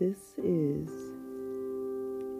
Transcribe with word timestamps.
This 0.00 0.34
is 0.38 0.88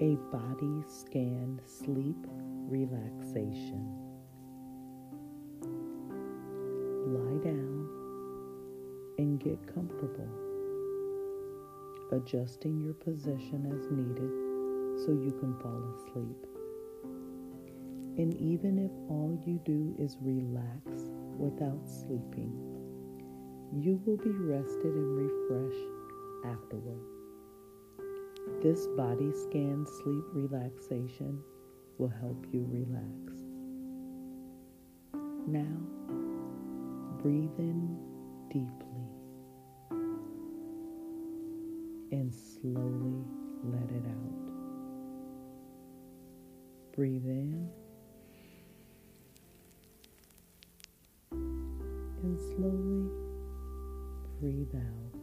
a 0.00 0.14
body 0.30 0.84
scan 0.86 1.60
sleep 1.66 2.24
relaxation. 2.68 3.82
Lie 7.08 7.42
down 7.42 7.88
and 9.18 9.40
get 9.40 9.58
comfortable, 9.74 10.30
adjusting 12.12 12.80
your 12.80 12.94
position 12.94 13.66
as 13.74 13.90
needed 13.90 14.30
so 15.04 15.10
you 15.10 15.32
can 15.40 15.58
fall 15.58 15.82
asleep. 15.96 16.46
And 18.18 18.36
even 18.40 18.78
if 18.78 18.92
all 19.10 19.36
you 19.44 19.60
do 19.64 19.96
is 19.98 20.16
relax 20.20 21.10
without 21.36 21.88
sleeping, 21.88 22.52
you 23.72 24.00
will 24.06 24.16
be 24.16 24.30
rested 24.30 24.94
and 24.94 25.16
refreshed 25.16 25.88
afterward. 26.44 27.17
This 28.62 28.86
body 28.88 29.30
scan 29.32 29.86
sleep 29.86 30.24
relaxation 30.32 31.40
will 31.98 32.12
help 32.20 32.44
you 32.52 32.66
relax. 32.70 33.34
Now, 35.46 35.78
breathe 37.22 37.58
in 37.58 37.96
deeply 38.50 38.98
and 42.10 42.34
slowly 42.34 43.24
let 43.64 43.90
it 43.90 44.06
out. 44.06 44.38
Breathe 46.96 47.26
in 47.26 47.68
and 52.22 52.40
slowly 52.56 53.08
breathe 54.40 54.74
out. 54.74 55.17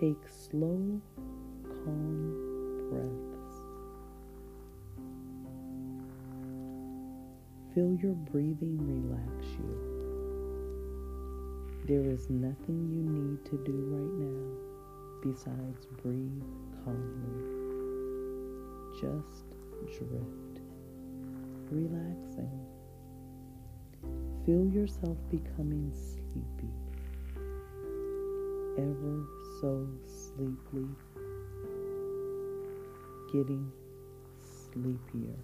Take 0.00 0.26
slow, 0.30 0.98
calm 1.68 2.32
breaths. 2.88 3.54
Feel 7.74 7.92
your 8.02 8.14
breathing 8.14 8.78
relax 8.80 9.46
you. 9.58 9.72
There 11.86 12.10
is 12.10 12.30
nothing 12.30 12.88
you 12.88 13.02
need 13.12 13.44
to 13.44 13.58
do 13.62 13.76
right 13.90 14.14
now 14.24 14.56
besides 15.22 15.86
breathe 16.02 16.48
calmly. 16.82 17.44
Just 19.02 19.44
drift, 19.84 20.62
relaxing. 21.70 22.64
Feel 24.46 24.66
yourself 24.72 25.18
becoming 25.30 25.92
sleepy, 25.92 26.72
ever 28.78 29.26
so 29.60 29.86
sleepily, 30.06 30.88
getting 33.30 33.70
sleepier. 34.72 35.36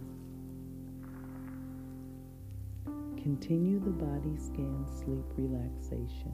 Continue 3.23 3.79
the 3.79 3.91
body 3.91 4.37
scan 4.39 4.87
sleep 4.87 5.25
relaxation, 5.37 6.33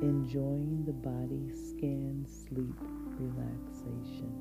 enjoying 0.00 0.84
the 0.86 0.92
body 0.92 1.50
scan 1.54 2.24
sleep 2.26 2.78
relaxation. 3.18 4.32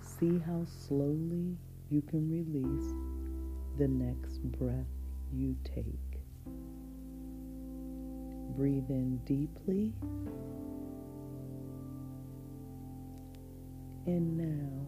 See 0.00 0.38
how 0.46 0.64
slowly 0.86 1.56
you 1.90 2.02
can 2.02 2.30
release 2.30 2.94
the 3.78 3.88
next 3.88 4.38
breath 4.58 4.86
you 5.32 5.56
take. 5.64 6.03
Breathe 8.56 8.88
in 8.88 9.16
deeply. 9.24 9.92
And 14.06 14.36
now 14.38 14.86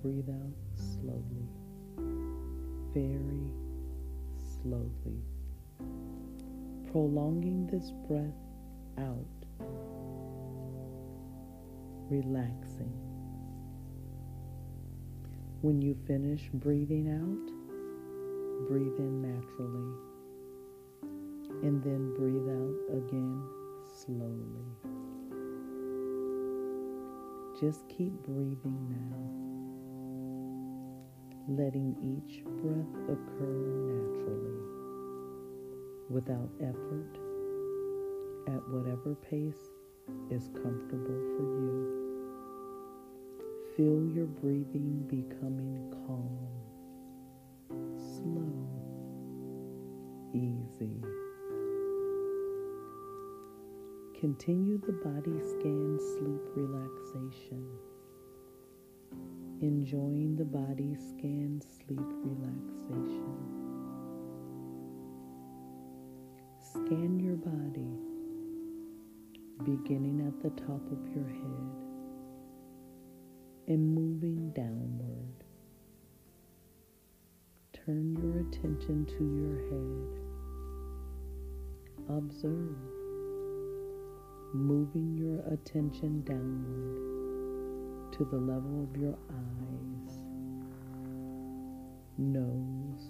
breathe 0.00 0.30
out 0.30 0.54
slowly, 0.76 1.48
very 2.94 3.50
slowly, 4.62 5.20
prolonging 6.90 7.66
this 7.66 7.90
breath 8.08 8.40
out, 8.98 9.26
relaxing. 12.08 12.92
When 15.60 15.82
you 15.82 15.96
finish 16.06 16.48
breathing 16.54 17.08
out, 17.10 18.68
breathe 18.68 18.98
in 18.98 19.22
naturally, 19.22 20.13
and 21.62 21.82
then 21.82 22.14
breathe 22.14 22.48
out 22.48 22.78
again 22.96 23.42
slowly. 24.04 24.64
Just 27.60 27.88
keep 27.88 28.12
breathing 28.24 28.78
now, 28.90 29.24
letting 31.56 31.94
each 32.02 32.42
breath 32.44 32.94
occur 33.08 33.58
naturally, 33.86 34.60
without 36.10 36.50
effort, 36.60 37.18
at 38.48 38.68
whatever 38.68 39.14
pace 39.14 39.70
is 40.30 40.48
comfortable 40.54 41.20
for 41.36 41.42
you. 41.42 42.04
Feel 43.76 44.04
your 44.14 44.26
breathing 44.26 45.04
becoming 45.08 45.92
calm, 46.06 46.38
slow, 47.96 48.68
easy. 50.34 51.23
Continue 54.20 54.78
the 54.78 54.92
body 54.92 55.38
scan 55.40 55.98
sleep 55.98 56.40
relaxation. 56.54 57.66
Enjoying 59.60 60.36
the 60.36 60.44
body 60.44 60.94
scan 60.94 61.60
sleep 61.60 62.00
relaxation. 62.22 63.36
Scan 66.60 67.20
your 67.20 67.36
body, 67.36 67.98
beginning 69.64 70.20
at 70.26 70.40
the 70.42 70.50
top 70.62 70.82
of 70.92 71.06
your 71.14 71.28
head 71.28 71.84
and 73.66 73.94
moving 73.94 74.50
downward. 74.54 75.44
Turn 77.72 78.16
your 78.16 78.40
attention 78.48 79.06
to 79.06 79.24
your 79.40 79.58
head. 79.70 80.24
Observe, 82.18 82.93
moving 84.54 85.18
your 85.18 85.40
attention 85.52 86.22
downward 86.22 87.12
to 88.12 88.24
the 88.24 88.36
level 88.36 88.84
of 88.84 88.96
your 88.96 89.18
eyes, 89.28 90.18
nose, 92.16 93.04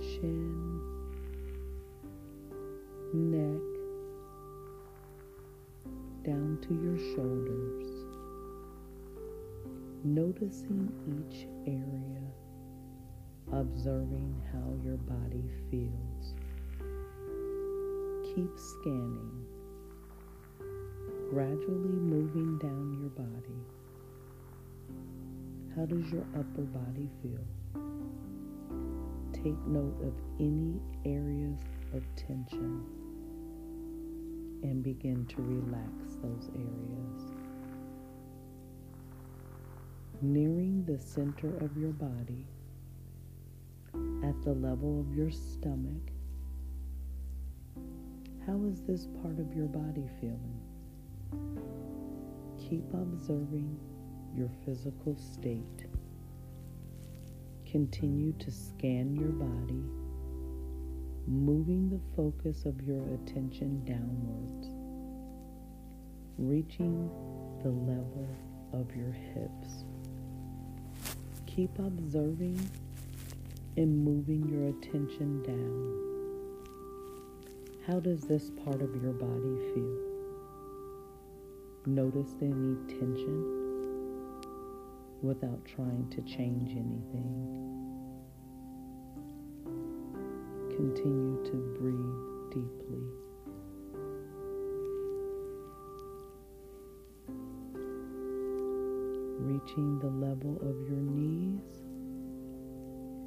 chin, 0.00 0.80
neck, 3.12 3.60
down 6.24 6.58
to 6.62 6.74
your 6.74 6.98
shoulders 7.14 8.06
noticing 10.06 10.88
each 11.18 11.46
area, 11.66 12.22
observing 13.52 14.40
how 14.52 14.72
your 14.84 14.96
body 14.98 15.44
feels. 15.70 16.34
Keep 18.36 18.58
scanning, 18.58 19.46
gradually 21.30 21.88
moving 21.88 22.58
down 22.58 22.98
your 23.00 23.08
body. 23.08 23.62
How 25.74 25.86
does 25.86 26.12
your 26.12 26.26
upper 26.38 26.60
body 26.64 27.08
feel? 27.22 27.46
Take 29.32 29.58
note 29.66 29.96
of 30.02 30.12
any 30.38 30.78
areas 31.06 31.60
of 31.94 32.02
tension 32.14 32.84
and 34.62 34.82
begin 34.82 35.24
to 35.28 35.36
relax 35.40 36.16
those 36.22 36.50
areas 36.54 37.32
nearing 40.20 40.84
the 40.84 40.98
center 40.98 41.56
of 41.64 41.74
your 41.78 41.92
body, 41.92 42.44
at 44.22 44.42
the 44.42 44.52
level 44.52 45.00
of 45.00 45.16
your 45.16 45.30
stomach. 45.30 46.10
How 48.46 48.62
is 48.64 48.80
this 48.82 49.06
part 49.22 49.38
of 49.38 49.54
your 49.54 49.66
body 49.66 50.08
feeling? 50.20 50.60
Keep 52.58 52.92
observing 52.94 53.78
your 54.34 54.48
physical 54.64 55.16
state. 55.16 55.86
Continue 57.64 58.32
to 58.34 58.50
scan 58.50 59.14
your 59.16 59.30
body, 59.30 59.84
moving 61.26 61.90
the 61.90 62.00
focus 62.14 62.64
of 62.64 62.80
your 62.82 63.02
attention 63.14 63.84
downwards, 63.84 64.68
reaching 66.38 67.10
the 67.62 67.70
level 67.70 68.28
of 68.72 68.94
your 68.94 69.12
hips 69.12 69.84
keep 71.56 71.78
observing 71.78 72.70
and 73.78 74.04
moving 74.04 74.46
your 74.46 74.68
attention 74.68 75.42
down, 75.42 76.15
How 77.86 78.00
does 78.00 78.22
this 78.22 78.50
part 78.64 78.82
of 78.82 79.00
your 79.00 79.12
body 79.12 79.56
feel? 79.72 79.98
Notice 81.86 82.34
any 82.42 82.74
tension 82.88 83.44
without 85.22 85.64
trying 85.64 86.10
to 86.10 86.20
change 86.22 86.72
anything. 86.72 87.62
Continue 90.70 91.44
to 91.44 91.52
breathe 91.78 92.50
deeply. 92.50 93.04
Reaching 99.38 100.00
the 100.00 100.10
level 100.26 100.56
of 100.56 100.74
your 100.90 101.02
knees, 101.02 101.84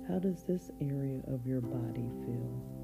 how 0.10 0.20
does 0.20 0.44
this 0.44 0.70
area 0.82 1.22
of 1.34 1.48
your 1.48 1.62
body 1.62 2.10
feel? 2.26 2.79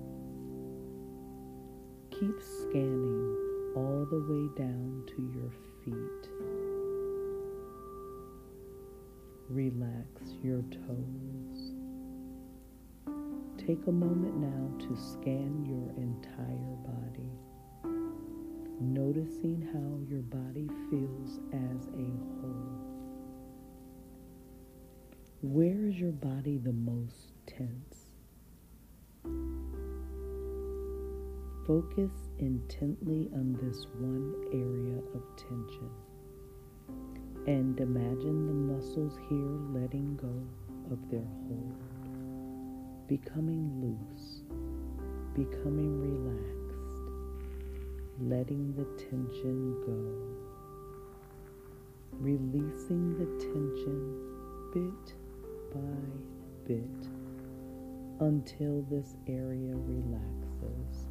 Keep 2.19 2.41
scanning 2.41 3.35
all 3.75 4.07
the 4.09 4.21
way 4.21 4.47
down 4.55 5.03
to 5.05 5.21
your 5.35 5.51
feet. 5.83 6.29
Relax 9.49 10.07
your 10.41 10.61
toes. 10.71 11.73
Take 13.57 13.85
a 13.87 13.91
moment 13.91 14.37
now 14.37 14.87
to 14.87 14.95
scan 14.95 15.65
your 15.65 15.91
entire 16.01 16.77
body, 16.85 17.29
noticing 18.79 19.67
how 19.73 19.99
your 20.09 20.21
body 20.21 20.69
feels 20.89 21.41
as 21.51 21.87
a 21.87 22.09
whole. 22.39 22.79
Where 25.41 25.85
is 25.85 25.95
your 25.99 26.13
body 26.13 26.59
the 26.59 26.71
most 26.71 27.33
tense? 27.45 28.04
Focus 31.67 32.11
intently 32.37 33.27
on 33.33 33.57
this 33.59 33.87
one 33.97 34.35
area 34.53 34.99
of 35.15 35.23
tension 35.35 35.89
and 37.47 37.79
imagine 37.79 38.45
the 38.45 38.53
muscles 38.53 39.17
here 39.27 39.57
letting 39.73 40.15
go 40.15 40.31
of 40.91 40.99
their 41.09 41.25
hold, 41.47 41.73
becoming 43.07 43.81
loose, 43.81 44.43
becoming 45.33 45.99
relaxed, 46.01 47.09
letting 48.21 48.71
the 48.75 48.85
tension 49.03 49.73
go, 49.87 49.99
releasing 52.19 53.17
the 53.17 53.25
tension 53.43 54.21
bit 54.71 55.15
by 55.73 55.79
bit 56.67 57.09
until 58.19 58.83
this 58.83 59.15
area 59.27 59.75
relaxes. 59.75 61.04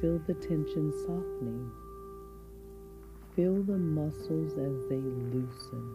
Feel 0.00 0.18
the 0.26 0.34
tension 0.34 0.90
softening. 1.06 1.70
Feel 3.36 3.62
the 3.62 3.76
muscles 3.76 4.52
as 4.52 4.88
they 4.88 4.96
loosen, 4.96 5.94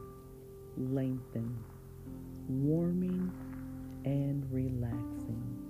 lengthen, 0.78 1.57
warming 2.48 3.31
and 4.06 4.46
relaxing 4.52 5.66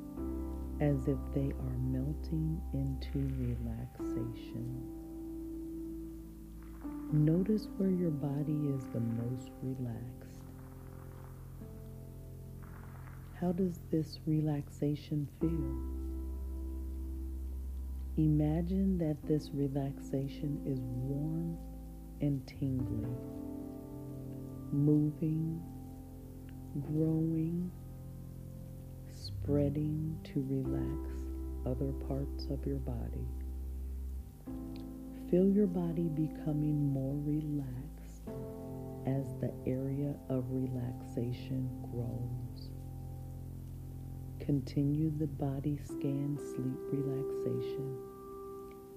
as 0.82 1.08
if 1.08 1.18
they 1.34 1.54
are 1.54 1.78
melting 1.80 2.62
into 2.74 3.20
relaxation. 3.40 4.84
Notice 7.14 7.70
where 7.78 7.90
your 7.90 8.12
body 8.12 8.76
is 8.76 8.84
the 8.92 9.00
most 9.00 9.52
relaxed. 9.62 10.42
How 13.40 13.54
does 13.54 13.80
this 13.90 14.20
relaxation 14.26 15.30
feel? 15.40 16.05
Imagine 18.18 18.98
that 18.98 19.18
this 19.28 19.50
relaxation 19.54 20.62
is 20.66 20.80
warm 20.80 21.58
and 22.22 22.48
tingling, 22.48 23.18
moving, 24.72 25.62
growing, 26.80 27.70
spreading 29.10 30.18
to 30.24 30.46
relax 30.50 31.12
other 31.66 31.92
parts 32.08 32.46
of 32.46 32.66
your 32.66 32.80
body. 32.80 33.28
Feel 35.30 35.50
your 35.50 35.68
body 35.68 36.08
becoming 36.08 36.94
more 36.94 37.18
relaxed 37.26 38.22
as 39.06 39.36
the 39.42 39.52
area 39.68 40.16
of 40.30 40.46
relaxation 40.52 41.70
grows. 41.92 42.70
Continue 44.40 45.12
the 45.18 45.28
body 45.28 45.78
scan 45.84 46.38
sleep 46.38 46.78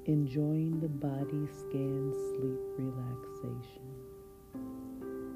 enjoying 0.09 0.81
the 0.81 0.89
body 0.89 1.47
scan 1.53 2.13
sleep 2.33 2.59
relaxation. 2.79 3.85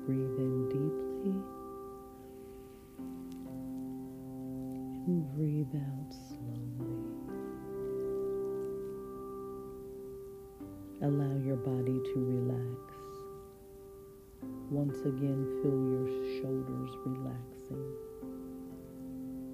Breathe 0.07 0.39
in 0.39 0.69
deeply 0.71 1.37
and 5.07 5.31
breathe 5.37 5.75
out 5.77 6.15
slowly. 6.27 6.97
Allow 11.03 11.37
your 11.45 11.57
body 11.57 12.01
to 12.01 12.15
relax. 12.17 12.81
Once 14.71 15.01
again, 15.01 15.45
feel 15.63 15.81
your 15.93 16.09
shoulders 16.41 16.97
relaxing 17.05 17.93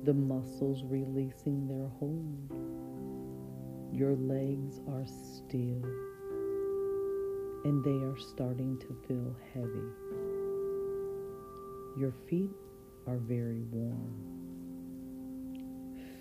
the 0.05 0.15
muscles 0.15 0.85
releasing 0.85 1.67
their 1.67 1.89
hold. 1.99 2.78
Your 3.99 4.15
legs 4.15 4.81
are 4.87 5.05
still 5.07 5.83
and 7.65 7.83
they 7.83 7.99
are 8.07 8.17
starting 8.17 8.79
to 8.79 8.97
feel 9.09 9.35
heavy. 9.53 9.89
Your 11.99 12.13
feet 12.29 12.53
are 13.09 13.17
very 13.17 13.65
warm. 13.73 14.15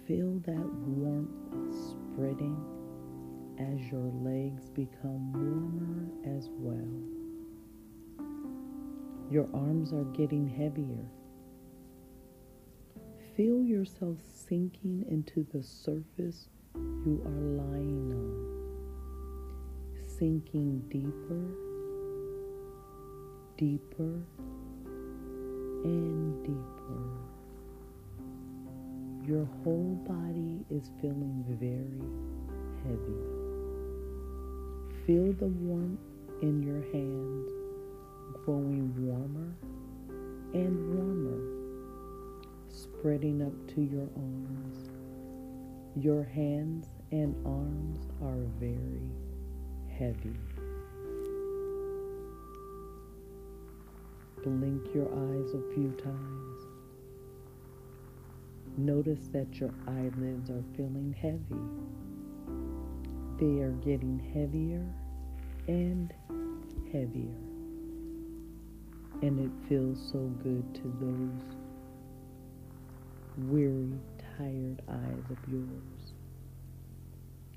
Feel 0.08 0.40
that 0.48 0.68
warmth 0.88 1.30
spreading 1.72 2.58
as 3.60 3.80
your 3.92 4.12
legs 4.24 4.72
become 4.72 5.32
warmer 5.34 6.36
as 6.36 6.50
well. 6.54 6.90
Your 9.30 9.48
arms 9.54 9.94
are 9.94 10.06
getting 10.16 10.48
heavier 10.48 11.06
Feel 13.38 13.62
yourself 13.62 14.18
sinking 14.26 15.06
into 15.08 15.46
the 15.54 15.62
surface 15.62 16.50
you 17.06 17.22
are 17.26 17.42
lying 17.64 18.12
on, 18.12 18.36
sinking 20.08 20.82
deeper, 20.90 21.44
deeper, 23.58 24.22
and 25.84 26.44
deeper. 26.44 27.04
Your 29.26 29.46
whole 29.64 29.96
body 30.08 30.66
is 30.70 30.92
feeling 31.02 31.44
very 31.60 32.02
heavy. 32.84 33.22
Feel 35.06 35.34
the 35.34 35.48
warmth 35.48 36.00
in 36.42 36.64
your 36.64 36.82
hands 36.94 37.52
growing 38.46 38.94
warmer 39.06 39.54
and 40.54 40.74
warmer 40.96 41.42
spreading 42.70 43.42
up 43.42 43.76
to 43.76 43.82
your 43.82 44.08
arms. 44.16 44.97
Your 46.00 46.24
hands 46.24 46.86
and 47.12 47.36
arms 47.44 48.06
are 48.22 48.46
very 48.60 49.10
heavy. 49.98 50.38
Blink 54.44 54.94
your 54.94 55.08
eyes 55.08 55.56
a 55.56 55.74
few 55.74 55.92
times. 56.04 56.68
Notice 58.78 59.28
that 59.34 59.56
your 59.56 59.74
eyelids 59.88 60.52
are 60.52 60.64
feeling 60.76 61.16
heavy. 61.20 61.64
They 63.40 63.64
are 63.64 63.72
getting 63.84 64.20
heavier 64.36 64.86
and 65.68 66.14
heavier. 66.92 67.34
And 69.24 69.40
it 69.40 69.68
feels 69.68 69.98
so 70.12 70.20
good 70.44 70.76
to 70.76 70.96
those 71.02 71.58
weary, 73.38 73.67
tired 74.38 74.82
eyes 74.88 75.32
of 75.32 75.38
yours. 75.52 76.14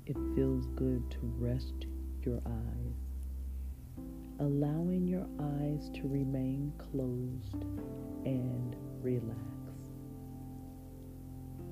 It 0.07 0.17
feels 0.35 0.65
good 0.75 1.09
to 1.11 1.19
rest 1.37 1.85
your 2.23 2.41
eyes, 2.45 4.03
allowing 4.39 5.07
your 5.07 5.27
eyes 5.39 5.89
to 5.93 6.07
remain 6.07 6.73
closed 6.79 7.63
and 8.25 8.75
relax. 9.03 9.37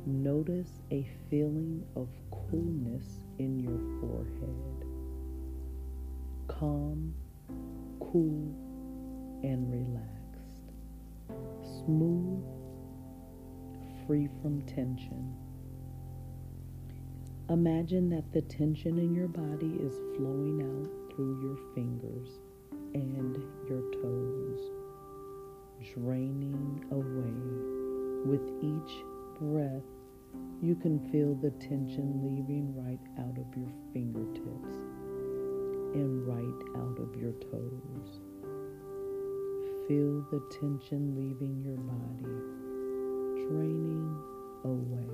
Notice 0.06 0.80
a 0.92 1.08
feeling 1.30 1.84
of 1.96 2.08
coolness 2.32 3.06
in 3.40 3.60
your 3.60 3.80
forehead. 4.00 4.86
Calm, 6.48 7.14
cool, 8.00 8.54
and 9.44 9.72
relaxed. 9.72 10.72
Smooth 11.86 12.59
free 14.10 14.28
from 14.42 14.60
tension. 14.64 15.36
Imagine 17.48 18.10
that 18.10 18.34
the 18.34 18.42
tension 18.42 18.98
in 18.98 19.14
your 19.14 19.28
body 19.28 19.78
is 19.80 19.94
flowing 20.18 20.64
out 20.66 21.16
through 21.16 21.40
your 21.44 21.56
fingers 21.76 22.40
and 22.96 23.38
your 23.70 23.82
toes, 24.02 24.72
draining 25.94 26.84
away. 26.90 27.38
With 28.26 28.50
each 28.64 29.06
breath, 29.40 29.86
you 30.60 30.74
can 30.74 31.00
feel 31.12 31.36
the 31.36 31.52
tension 31.60 32.20
leaving 32.24 32.74
right 32.76 33.06
out 33.20 33.38
of 33.38 33.56
your 33.56 33.72
fingertips 33.94 34.74
and 35.94 36.28
right 36.28 36.82
out 36.82 36.98
of 36.98 37.16
your 37.16 37.34
toes. 37.34 38.22
Feel 39.88 40.26
the 40.32 40.42
tension 40.60 41.14
leaving 41.16 41.62
your 41.64 41.78
body, 41.78 42.69
draining 43.50 44.16
away. 44.64 45.10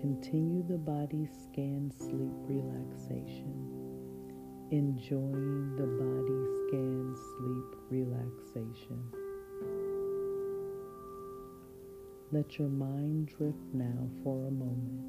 Continue 0.00 0.64
the 0.66 0.78
body 0.78 1.28
scan 1.44 1.92
sleep 1.96 2.34
relaxation, 2.48 3.54
enjoying 4.72 5.76
the 5.76 5.86
body 5.86 6.42
scan 6.66 7.14
sleep 7.14 7.70
relaxation. 7.90 8.98
Let 12.32 12.58
your 12.58 12.68
mind 12.68 13.28
drift 13.28 13.72
now 13.72 14.08
for 14.24 14.48
a 14.48 14.50
moment, 14.50 15.06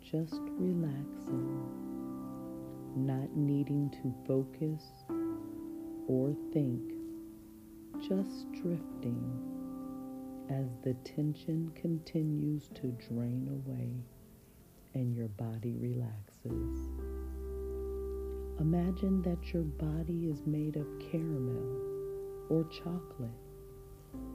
just 0.00 0.40
relaxing, 0.58 1.58
not 2.94 3.34
needing 3.34 3.90
to 3.90 4.14
focus 4.28 4.84
or 6.06 6.36
think, 6.52 6.82
just 8.00 8.52
drifting 8.52 9.63
as 10.50 10.66
the 10.82 10.94
tension 11.04 11.70
continues 11.74 12.68
to 12.74 12.88
drain 13.08 13.48
away 13.48 13.90
and 14.94 15.14
your 15.14 15.28
body 15.28 15.76
relaxes. 15.78 16.90
Imagine 18.60 19.22
that 19.22 19.52
your 19.52 19.62
body 19.62 20.26
is 20.26 20.46
made 20.46 20.76
of 20.76 20.86
caramel 21.10 22.46
or 22.50 22.64
chocolate 22.64 23.30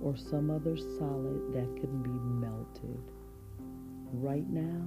or 0.02 0.18
some 0.18 0.50
other 0.52 0.76
solid 0.76 1.54
that 1.54 1.76
can 1.80 2.04
be 2.04 2.46
melted. 2.48 3.02
Right 4.12 4.50
now, 4.50 4.84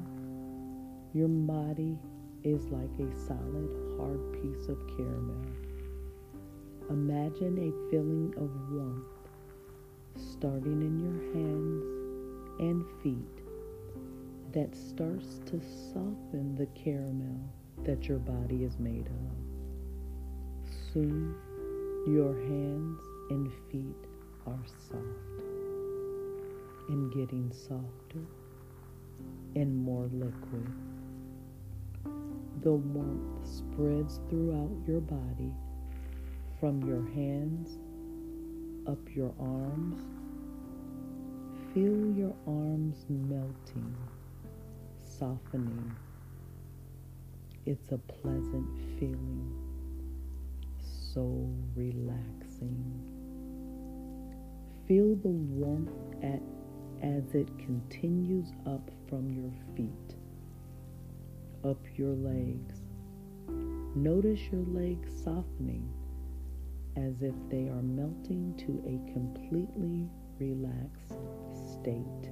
your 1.15 1.29
body 1.29 1.99
is 2.43 2.67
like 2.67 2.99
a 2.99 3.19
solid, 3.27 3.71
hard 3.99 4.33
piece 4.35 4.69
of 4.69 4.79
caramel 4.97 5.47
Imagine 6.91 7.57
a 7.59 7.91
feeling 7.91 8.35
of 8.37 8.51
warmth 8.71 9.22
starting 10.17 10.83
in 10.83 10.99
your 10.99 11.21
hands 11.35 11.85
and 12.61 12.85
feet 13.03 13.43
that 14.53 14.75
starts 14.77 15.41
to 15.47 15.61
soften 15.93 16.55
the 16.57 16.67
caramel 16.79 17.41
that 17.85 18.07
your 18.07 18.19
body 18.19 18.65
is 18.65 18.79
made 18.79 19.07
of. 19.07 20.73
Soon, 20.93 21.35
your 22.07 22.35
hands 22.35 23.01
and 23.31 23.51
feet 23.71 24.09
are 24.47 24.65
soft 24.91 25.43
and 26.89 27.13
getting 27.13 27.51
softer 27.51 28.27
and 29.55 29.77
more 29.77 30.09
liquid. 30.13 30.67
The 32.63 32.73
warmth 32.73 33.47
spreads 33.47 34.21
throughout 34.29 34.71
your 34.87 35.01
body 35.01 35.53
from 36.61 36.83
your 36.87 37.05
hands 37.15 37.79
up 38.87 38.99
your 39.15 39.33
arms. 39.39 40.03
Feel 41.73 42.13
your 42.17 42.35
arms 42.47 43.05
melting, 43.09 43.97
softening. 45.03 45.95
It's 47.65 47.93
a 47.93 47.99
pleasant 47.99 48.69
feeling, 48.99 49.57
so 50.81 51.49
relaxing. 51.77 52.83
Feel 54.89 55.15
the 55.17 55.29
warmth 55.29 55.91
at, 56.23 56.43
as 57.03 57.35
it 57.35 57.49
continues 57.59 58.49
up 58.67 58.91
from 59.09 59.31
your 59.31 59.53
feet, 59.77 60.17
up 61.65 61.79
your 61.97 62.15
legs. 62.15 62.81
Notice 63.95 64.41
your 64.51 64.65
legs 64.67 65.09
softening 65.23 65.89
as 66.97 67.23
if 67.23 67.35
they 67.51 67.69
are 67.69 67.83
melting 67.83 68.55
to 68.59 68.83
a 68.87 69.13
completely 69.13 70.09
relaxed 70.39 71.15
state. 71.73 72.31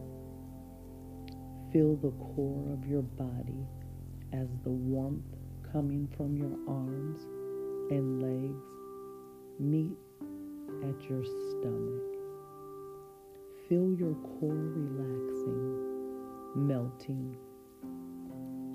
Feel 1.73 1.97
the 1.97 2.11
core 2.35 2.73
of 2.73 2.87
your 2.87 3.03
body 3.03 3.67
as 4.33 4.49
the 4.65 4.71
warmth 4.71 5.25
coming 5.73 6.09
from 6.17 6.37
your 6.37 6.57
arms 6.69 7.21
and 7.91 8.21
legs 8.21 8.67
meet 9.59 9.97
at 10.83 11.09
your 11.09 11.25
stomach. 11.25 12.03
Feel 13.69 13.95
your 13.95 14.15
core 14.15 14.73
relaxing, 14.75 15.79
melting. 16.57 17.37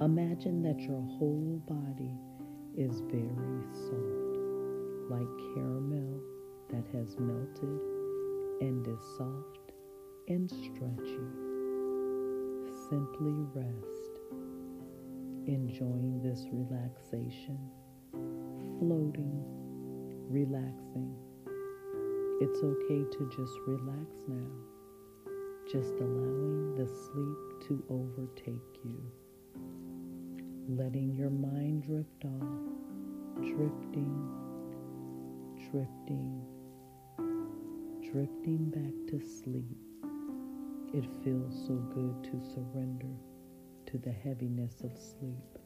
Imagine 0.01 0.61
that 0.63 0.79
your 0.79 1.01
whole 1.17 1.61
body 1.67 2.11
is 2.77 3.01
very 3.11 3.63
soft 3.73 4.24
like 5.09 5.27
caramel 5.53 6.19
that 6.69 6.83
has 6.93 7.15
melted 7.19 7.79
and 8.61 8.87
is 8.87 8.99
soft 9.17 9.71
and 10.27 10.49
stretchy. 10.49 11.29
Simply 12.89 13.33
rest, 13.53 14.19
enjoying 15.47 16.21
this 16.23 16.45
relaxation, 16.51 17.59
floating, 18.79 19.43
relaxing. 20.29 21.15
It's 22.41 22.59
okay 22.63 23.03
to 23.17 23.29
just 23.29 23.53
relax 23.67 24.09
now, 24.27 25.31
just 25.71 25.93
allowing 25.99 26.75
the 26.75 26.87
sleep 26.87 27.67
to 27.67 27.83
overtake 27.89 28.79
you, 28.83 29.01
letting 30.67 31.15
your 31.15 31.29
mind 31.29 31.83
drift 31.83 32.25
off, 32.25 33.43
drifting 33.43 34.44
drifting, 35.75 36.41
drifting 38.01 38.69
back 38.69 39.11
to 39.11 39.19
sleep. 39.19 39.75
It 40.93 41.03
feels 41.21 41.53
so 41.67 41.73
good 41.93 42.23
to 42.23 42.39
surrender 42.53 43.13
to 43.87 43.97
the 43.97 44.13
heaviness 44.13 44.75
of 44.85 44.97
sleep. 44.97 45.59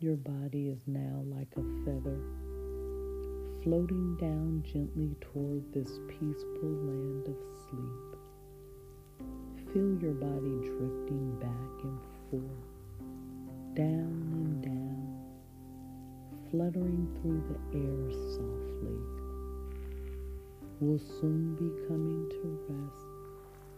Your 0.00 0.16
body 0.16 0.70
is 0.70 0.80
now 0.86 1.22
like 1.26 1.52
a 1.58 1.84
feather 1.84 2.18
floating 3.62 4.16
down 4.18 4.62
gently 4.64 5.16
toward 5.20 5.70
this 5.74 5.98
peaceful 6.08 6.72
land 6.88 7.28
of 7.28 7.36
sleep. 7.68 8.16
Feel 9.74 9.98
your 10.00 10.14
body 10.14 10.56
drifting 10.64 11.38
back 11.38 11.84
and 11.84 12.00
forth, 12.30 12.72
down 13.74 14.32
and 14.32 14.62
down 14.62 14.91
fluttering 16.52 17.08
through 17.22 17.42
the 17.48 17.78
air 17.78 18.10
softly, 18.28 19.00
will 20.80 20.98
soon 20.98 21.54
be 21.54 21.70
coming 21.88 22.28
to 22.28 22.58
rest 22.68 23.06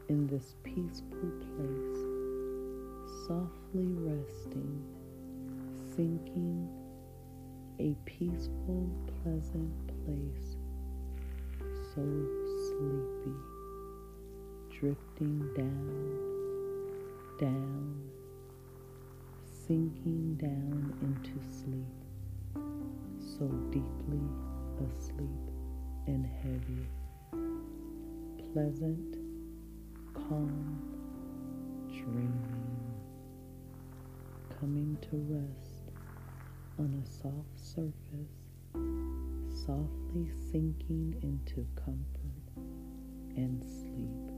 in 0.08 0.26
this 0.26 0.56
peaceful 0.64 1.30
place, 1.54 2.00
softly 3.28 3.86
resting, 4.02 4.82
sinking 5.94 6.68
a 7.78 7.94
peaceful, 8.06 8.90
pleasant 9.22 9.86
place, 10.04 10.56
so 11.94 12.02
sleepy, 12.66 13.38
drifting 14.80 15.38
down, 15.54 16.10
down, 17.38 18.10
sinking 19.64 20.34
down 20.34 20.92
into 21.02 21.38
sleep 21.62 22.03
so 23.18 23.46
deeply 23.70 24.20
asleep 24.86 25.44
and 26.06 26.26
heavy, 26.42 26.86
pleasant, 28.52 29.16
calm, 30.14 30.78
dreaming, 31.88 32.94
coming 34.60 34.96
to 35.02 35.16
rest 35.28 35.90
on 36.78 37.02
a 37.02 37.06
soft 37.10 37.56
surface, 37.56 38.36
softly 39.64 40.30
sinking 40.50 41.16
into 41.22 41.66
comfort 41.76 42.64
and 43.36 43.62
sleep. 43.62 44.30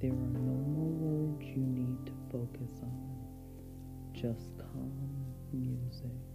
There 0.00 0.10
are 0.10 0.32
no 0.32 0.40
more 0.40 0.90
words 0.90 1.46
you 1.46 1.62
need 1.62 2.06
to 2.06 2.12
focus 2.30 2.80
on, 2.82 4.12
just 4.12 4.58
calm 4.58 4.92
music. 5.52 6.31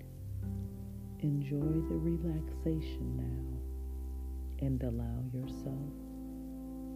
Enjoy 1.22 1.58
the 1.90 1.98
relaxation 1.98 3.18
now 3.18 4.66
and 4.68 4.84
allow 4.84 5.24
yourself 5.34 5.94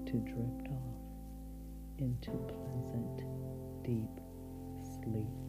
to 0.06 0.13
drift 0.20 0.68
off 0.70 1.01
into 1.98 2.30
pleasant, 2.30 3.24
deep 3.84 4.22
sleep. 5.04 5.40